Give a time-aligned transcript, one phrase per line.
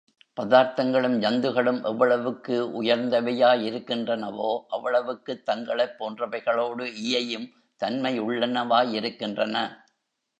[0.37, 7.47] பதார்த்தங்களும் ஜந்துக்களும் எவ்வளவுக்கு உயர்ந்தவையா யிருக்கின்றனவோ அவ்வளவுக்குத் தங்களைப் போன்றவைகளோடு இயையும்
[7.81, 9.55] தன்மையுள்ளனவா யிருக்கின்றன.